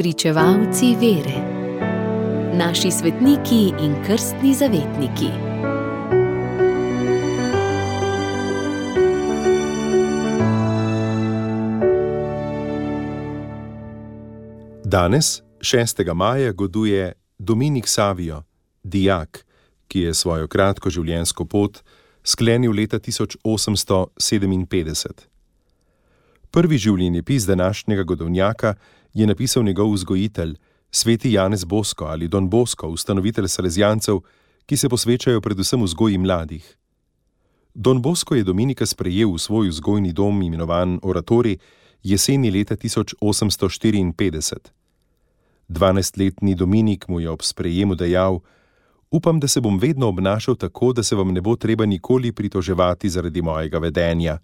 Pričevalci 0.00 0.96
vere, 1.00 1.40
naši 2.56 2.90
svetniki 2.90 3.72
in 3.84 3.94
krstni 4.06 4.54
zavetniki. 4.54 5.26
Danes, 14.84 15.42
6. 15.58 16.14
maja, 16.14 16.52
goduje 16.52 17.12
Dominik 17.38 17.88
Savijo, 17.88 18.42
dijak, 18.82 19.46
ki 19.88 20.00
je 20.00 20.14
svojo 20.14 20.48
kratko 20.48 20.90
življenjsko 20.90 21.44
pot 21.44 21.82
sklenil 22.24 22.72
leta 22.72 22.98
1857. 22.98 25.10
Prvi 26.50 26.78
življenjepis 26.82 27.44
današnjega 27.46 28.02
godovnjaka 28.02 28.74
je 29.14 29.26
napisal 29.26 29.62
njegov 29.62 29.92
vzgojitelj, 29.92 30.56
sveti 30.90 31.32
Janez 31.32 31.64
Bosko 31.64 32.04
ali 32.04 32.28
Don 32.28 32.48
Bosko, 32.50 32.88
ustanovitelj 32.88 33.48
Salezijancev, 33.48 34.18
ki 34.66 34.76
se 34.76 34.88
posvečajo 34.88 35.40
predvsem 35.40 35.82
vzgoji 35.82 36.18
mladih. 36.18 36.76
Don 37.74 38.02
Bosko 38.02 38.34
je 38.34 38.44
Dominika 38.44 38.86
sprejel 38.86 39.30
v 39.30 39.38
svoj 39.38 39.68
vzgojni 39.68 40.12
dom, 40.12 40.42
imenovan 40.42 40.98
Oratori, 41.02 41.58
jeseni 42.02 42.50
leta 42.50 42.76
1854. 42.76 44.58
Dvanajstletni 45.68 46.54
Dominik 46.54 47.08
mu 47.08 47.20
je 47.20 47.30
ob 47.30 47.42
sprejemu 47.42 47.94
dejal: 47.94 48.40
Upam, 49.10 49.40
da 49.40 49.48
se 49.48 49.60
bom 49.60 49.78
vedno 49.78 50.08
obnašal 50.08 50.56
tako, 50.56 50.92
da 50.92 51.02
se 51.02 51.16
vam 51.16 51.30
ne 51.32 51.40
bo 51.40 51.56
treba 51.56 51.86
nikoli 51.86 52.32
pritoževati 52.32 53.08
zaradi 53.08 53.42
mojega 53.42 53.78
vedenja. 53.78 54.38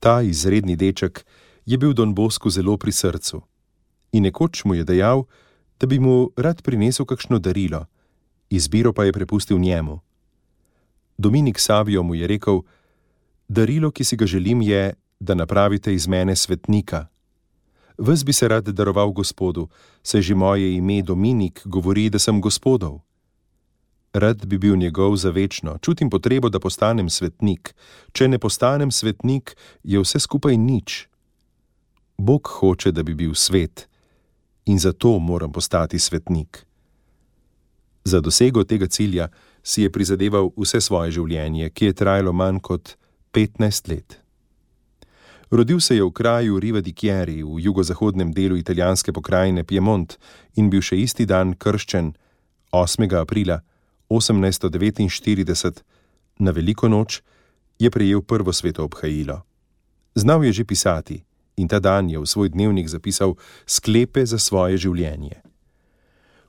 Ta 0.00 0.22
izredni 0.22 0.76
deček 0.76 1.26
je 1.66 1.78
bil 1.78 1.92
Don 1.92 2.14
Bosku 2.14 2.50
zelo 2.50 2.76
pri 2.76 2.92
srcu 2.92 3.42
in 4.16 4.24
nekoč 4.24 4.64
mu 4.64 4.74
je 4.74 4.84
dejal, 4.84 5.28
da 5.80 5.86
bi 5.86 6.00
mu 6.00 6.32
rad 6.36 6.62
prinesel 6.62 7.06
kakšno 7.06 7.38
darilo, 7.38 7.84
izbiro 8.50 8.92
pa 8.92 9.04
je 9.04 9.12
prepustil 9.12 9.58
njemu. 9.58 10.00
Dominik 11.18 11.60
Savijo 11.60 12.02
mu 12.02 12.14
je 12.14 12.26
rekel: 12.26 12.62
Darilo, 13.48 13.90
ki 13.90 14.04
si 14.04 14.16
ga 14.16 14.26
želim, 14.26 14.62
je, 14.62 14.94
da 15.20 15.34
napravite 15.34 15.94
iz 15.94 16.08
mene 16.08 16.36
svetnika. 16.36 17.06
Ves 17.98 18.24
bi 18.24 18.32
se 18.32 18.48
rad 18.48 18.68
daroval 18.68 19.12
gospodu, 19.12 19.68
saj 20.02 20.20
že 20.22 20.34
moje 20.34 20.76
ime 20.76 21.02
Dominik 21.02 21.62
govori, 21.64 22.10
da 22.10 22.18
sem 22.18 22.40
gospodov. 22.40 23.00
Rad 24.16 24.46
bi 24.46 24.58
bil 24.58 24.76
njegov 24.76 25.16
za 25.16 25.30
večno, 25.30 25.78
čutim 25.78 26.10
potrebo, 26.10 26.48
da 26.48 26.60
postanem 26.60 27.10
svetnik. 27.10 27.74
Če 28.12 28.28
ne 28.28 28.38
postanem 28.38 28.90
svetnik, 28.90 29.52
je 29.84 30.00
vse 30.00 30.22
skupaj 30.24 30.56
nič. 30.56 31.02
Bog 32.16 32.48
hoče, 32.48 32.94
da 32.96 33.02
bi 33.02 33.14
bil 33.14 33.34
svet 33.34 33.88
in 34.66 34.78
zato 34.78 35.18
moram 35.18 35.52
postati 35.52 35.98
svetnik. 35.98 36.64
Za 38.04 38.20
dosego 38.20 38.64
tega 38.64 38.86
cilja 38.86 39.28
si 39.62 39.82
je 39.82 39.92
prizadeval 39.92 40.48
vse 40.56 40.80
svoje 40.80 41.12
življenje, 41.12 41.70
ki 41.70 41.84
je 41.84 41.98
trajalo 42.00 42.32
manj 42.32 42.62
kot 42.64 42.96
15 43.36 43.92
let. 43.92 44.18
Rodil 45.50 45.80
se 45.80 45.96
je 45.96 46.02
v 46.02 46.10
kraju 46.10 46.58
Riva 46.60 46.80
di 46.80 46.96
Chieri 46.96 47.42
v 47.42 47.60
jugozahodnem 47.60 48.32
delu 48.32 48.56
italijanske 48.56 49.12
pokrajine 49.12 49.64
Piemont 49.64 50.16
in 50.56 50.70
bil 50.70 50.80
še 50.80 50.96
isti 50.96 51.26
dan 51.26 51.52
krščen 51.54 52.14
8. 52.72 53.12
aprila 53.20 53.60
1849, 54.08 55.82
na 56.38 56.50
veliko 56.50 56.88
noč, 56.88 57.22
je 57.78 57.90
prejel 57.90 58.22
prvo 58.22 58.52
sveto 58.52 58.84
obhajilo. 58.84 59.42
Znal 60.14 60.44
je 60.44 60.52
že 60.52 60.64
pisati 60.64 61.24
in 61.56 61.68
ta 61.68 61.80
dan 61.80 62.08
je 62.10 62.20
v 62.20 62.26
svoj 62.26 62.48
dnevnik 62.52 62.88
zapisal 62.88 63.36
sklepe 63.66 64.26
za 64.26 64.38
svoje 64.38 64.76
življenje. 64.76 65.40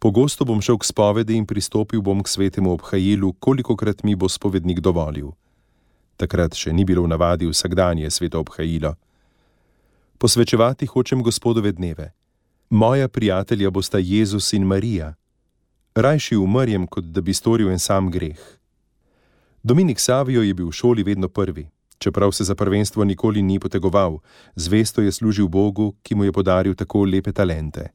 Pogosto 0.00 0.44
bom 0.44 0.60
šel 0.64 0.80
k 0.80 0.88
spovedi 0.88 1.36
in 1.36 1.44
pristopil 1.44 2.00
bom 2.00 2.24
k 2.24 2.28
svetemu 2.28 2.72
obhajilu, 2.72 3.36
kolikokrat 3.36 4.00
mi 4.04 4.16
bo 4.16 4.28
spovednik 4.28 4.80
dovolil. 4.80 5.36
Takrat 6.16 6.56
še 6.56 6.72
ni 6.72 6.84
bilo 6.88 7.04
v 7.04 7.12
navadi 7.12 7.44
vsakdanje 7.48 8.08
sveto 8.08 8.40
obhajilo. 8.40 8.96
Posvečevati 10.16 10.88
hočem 10.88 11.20
gospodove 11.20 11.72
dneve. 11.72 12.12
Moja 12.72 13.08
prijatelja 13.08 13.68
bosta 13.68 14.00
Jezus 14.00 14.52
in 14.52 14.64
Marija. 14.64 15.19
Rajši 15.94 16.36
umrjem, 16.36 16.86
kot 16.86 17.04
da 17.04 17.20
bi 17.20 17.34
storil 17.34 17.70
en 17.70 17.78
sam 17.78 18.10
greh. 18.10 18.40
Dominik 19.62 20.00
Savijo 20.00 20.42
je 20.42 20.54
bil 20.54 20.68
v 20.68 20.72
šoli 20.72 21.02
vedno 21.02 21.28
prvi 21.28 21.68
čeprav 22.00 22.32
se 22.32 22.44
za 22.44 22.54
prvenstvo 22.54 23.04
nikoli 23.04 23.42
ni 23.42 23.58
potegoval, 23.58 24.18
zvesto 24.56 25.02
je 25.02 25.12
služil 25.12 25.48
Bogu, 25.48 25.94
ki 26.02 26.14
mu 26.14 26.24
je 26.24 26.32
podaril 26.32 26.74
tako 26.74 27.04
lepe 27.04 27.32
talente. 27.32 27.88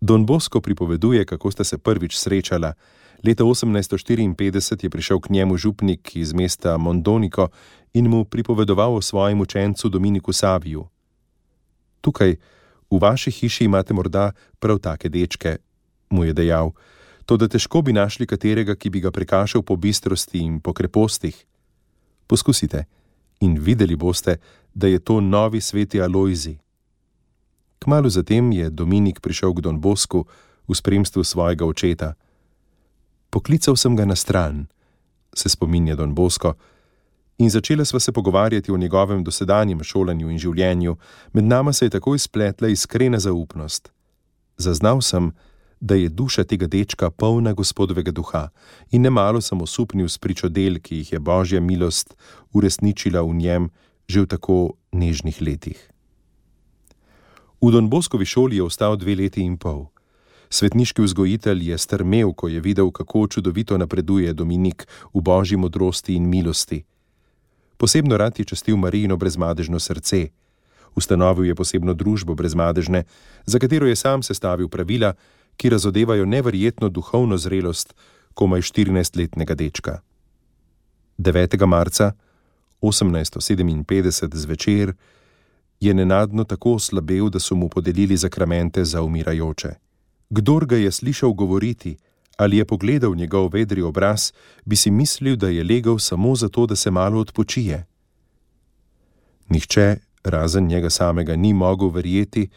Don 0.00 0.26
Bosco 0.26 0.60
pripoveduje, 0.60 1.24
kako 1.24 1.50
sta 1.50 1.64
se 1.64 1.78
prvič 1.78 2.16
srečala. 2.16 2.72
Leta 3.24 3.44
1854 3.44 4.84
je 4.84 4.90
prišel 4.90 5.20
k 5.20 5.30
njemu 5.30 5.56
župnik 5.56 6.16
iz 6.16 6.32
mesta 6.32 6.76
Mondoniko 6.76 7.48
in 7.94 8.08
mu 8.08 8.24
pripovedoval 8.24 8.96
o 8.96 9.02
svojem 9.02 9.40
učencu 9.40 9.88
Dominiku 9.88 10.32
Saviju. 10.32 10.86
Tukaj, 12.00 12.36
v 12.90 12.98
vaši 13.00 13.30
hiši, 13.30 13.64
imate 13.64 13.94
morda 13.94 14.32
prav 14.58 14.78
take 14.78 15.08
dečke, 15.08 15.56
mu 16.14 16.24
je 16.24 16.32
dejal, 16.32 16.70
to 17.26 17.36
da 17.36 17.48
težko 17.48 17.82
bi 17.82 17.92
našli 17.92 18.26
katerega, 18.26 18.76
ki 18.78 18.90
bi 18.90 19.02
ga 19.02 19.10
prekašal 19.10 19.62
po 19.66 19.76
bistrosti 19.76 20.38
in 20.38 20.60
po 20.60 20.72
krepostih. 20.72 21.34
Poskusite 22.26 22.84
in 23.40 23.58
videli 23.58 23.96
boste, 23.96 24.38
da 24.74 24.86
je 24.86 24.98
to 24.98 25.20
novi 25.20 25.60
sveti 25.60 26.00
Alojzi. 26.00 26.56
Kmalo 27.78 28.08
zatem 28.08 28.52
je 28.52 28.70
Dominik 28.70 29.20
prišel 29.20 29.52
k 29.54 29.60
Don 29.60 29.80
Bosku 29.80 30.24
v 30.68 30.72
spremstvu 30.74 31.24
svojega 31.24 31.66
očeta. 31.66 32.14
Poklical 33.30 33.76
sem 33.76 33.96
ga 33.96 34.04
na 34.04 34.16
stran, 34.16 34.66
se 35.34 35.48
spominja 35.48 35.96
Don 35.96 36.14
Bosko, 36.14 36.54
in 37.38 37.50
začela 37.50 37.84
sva 37.84 38.00
se 38.00 38.12
pogovarjati 38.12 38.72
o 38.72 38.76
njegovem 38.76 39.24
dosedanjem 39.24 39.82
šolanju 39.82 40.30
in 40.30 40.38
življenju, 40.38 40.96
med 41.32 41.44
nama 41.44 41.72
se 41.72 41.86
je 41.86 41.90
takoj 41.90 42.18
spletla 42.18 42.68
iskrena 42.68 43.18
zaupnost. 43.18 43.92
Zaznal 44.56 45.02
sem, 45.02 45.30
da 45.30 45.53
je 45.92 46.08
duša 46.08 46.44
tega 46.48 46.66
dečka 46.66 47.10
polna 47.10 47.52
gospodovega 47.52 48.10
duha 48.10 48.48
in 48.90 49.04
nemalo 49.04 49.40
sem 49.40 49.60
osupnil 49.60 50.08
s 50.08 50.16
pričo 50.16 50.48
del, 50.48 50.80
ki 50.80 50.96
jih 50.96 51.12
je 51.12 51.18
božja 51.20 51.60
milost 51.60 52.16
uresničila 52.52 53.20
v 53.20 53.34
njem 53.36 53.70
že 54.08 54.24
v 54.24 54.26
tako 54.26 54.56
nežnih 54.92 55.36
letih. 55.40 55.80
V 57.60 57.72
Don 57.72 57.88
Boskovi 57.88 58.24
šoli 58.24 58.56
je 58.56 58.62
ostal 58.62 58.96
dve 58.96 59.16
leti 59.16 59.40
in 59.40 59.56
pol. 59.56 59.88
Svetniški 60.52 61.02
vzgojitelj 61.02 61.70
je 61.70 61.78
strmel, 61.78 62.32
ko 62.36 62.48
je 62.48 62.60
videl, 62.60 62.92
kako 62.92 63.26
čudovito 63.28 63.78
napreduje 63.78 64.32
Dominik 64.32 64.86
v 65.14 65.20
božji 65.20 65.56
modrosti 65.56 66.14
in 66.14 66.28
milosti. 66.28 66.84
Posebno 67.76 68.16
rad 68.16 68.38
je 68.38 68.44
častil 68.44 68.76
Marijino 68.76 69.16
brezmadežno 69.16 69.80
srce. 69.80 70.28
Ustanovil 70.94 71.48
je 71.50 71.54
posebno 71.54 71.94
družbo 71.94 72.34
brezmadežne, 72.34 73.04
za 73.46 73.58
katero 73.58 73.86
je 73.86 73.96
sam 73.96 74.22
sestavil 74.22 74.68
pravila, 74.68 75.14
ki 75.56 75.68
razodevajo 75.68 76.24
neverjetno 76.24 76.88
duhovno 76.88 77.36
zrelost 77.36 77.94
komaj 78.34 78.60
14-letnega 78.60 79.54
dečka. 79.54 80.00
9. 81.18 81.66
marca 81.66 82.12
1857 82.80 84.34
zvečer 84.34 84.92
je 85.80 85.94
nenadno 85.94 86.44
tako 86.44 86.72
oslabel, 86.72 87.30
da 87.30 87.38
so 87.38 87.54
mu 87.54 87.68
podelili 87.68 88.16
zakramente 88.16 88.84
za 88.84 89.02
umirajoče. 89.02 89.74
Kdor 90.30 90.66
ga 90.66 90.76
je 90.76 90.90
slišal 90.92 91.32
govoriti 91.32 91.96
ali 92.36 92.56
je 92.56 92.64
pogledal 92.64 93.14
njegov 93.14 93.48
vedri 93.52 93.82
obraz, 93.82 94.32
bi 94.64 94.76
si 94.76 94.90
mislil, 94.90 95.36
da 95.36 95.48
je 95.48 95.64
legel 95.64 95.98
samo 95.98 96.34
zato, 96.36 96.66
da 96.66 96.76
se 96.76 96.90
malo 96.90 97.20
odpočije. 97.20 97.86
Nihče, 99.48 99.96
razen 100.24 100.66
njega 100.66 100.90
samega, 100.90 101.36
ni 101.36 101.52
mogel 101.52 101.88
verjeti, 101.88 102.48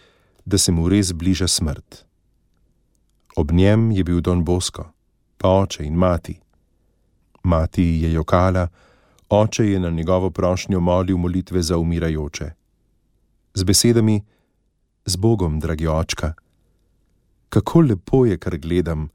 da 0.45 0.57
se 0.57 0.71
mu 0.71 0.89
res 0.89 1.13
bliža 1.13 1.47
smrt. 1.47 2.06
Ob 3.37 3.51
njem 3.51 3.91
je 3.91 4.03
bil 4.03 4.21
Don 4.21 4.43
Bosko, 4.43 4.87
pa 5.37 5.49
oče 5.49 5.83
in 5.85 5.93
mati. 5.93 6.39
Mati 7.43 7.83
je 7.83 8.13
jokala, 8.13 8.67
oče 9.29 9.65
je 9.65 9.79
na 9.79 9.89
njegovo 9.89 10.29
prošnjo 10.29 10.79
molil 10.79 11.17
molitve 11.17 11.61
za 11.61 11.77
umirajoče. 11.77 12.51
Z 13.53 13.63
besedami: 13.63 14.23
Z 15.05 15.15
Bogom, 15.15 15.59
dragi 15.59 15.87
očka, 15.87 16.33
kako 17.49 17.81
lepo 17.81 18.25
je, 18.25 18.37
kar 18.37 18.57
gledam, 18.57 19.09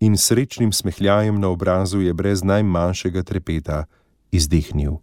in 0.00 0.18
srečnim 0.18 0.72
smehljajem 0.72 1.40
na 1.40 1.48
obrazu 1.48 2.00
je 2.00 2.14
brez 2.14 2.42
najmanjšega 2.42 3.22
trepeta 3.22 3.84
izdihnil. 4.30 4.98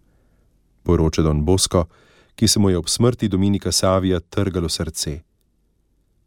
Poroča 0.83 1.21
Don 1.21 1.45
Bosko, 1.45 1.85
ki 2.35 2.47
se 2.47 2.59
mu 2.59 2.69
je 2.69 2.77
ob 2.77 2.89
smrti 2.89 3.27
Dominika 3.27 3.71
Savija 3.71 4.19
trgalo 4.19 4.69
srce. 4.69 5.21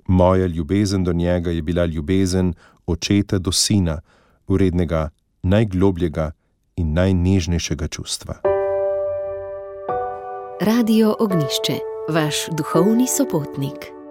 Moja 0.07 0.47
ljubezen 0.47 1.05
do 1.05 1.13
njega 1.13 1.51
je 1.51 1.63
bila 1.63 1.87
ljubezen 1.87 2.55
očeta 2.87 3.39
do 3.39 3.53
sina, 3.53 4.01
urednega 4.47 5.09
najglobljega 5.43 6.31
in 6.77 6.93
najnežnejšega 6.93 7.89
čustva. 7.89 8.35
Radio 10.61 11.15
Ognišče, 11.19 11.79
vaš 12.09 12.37
duhovni 12.57 13.07
sopotnik. 13.07 14.04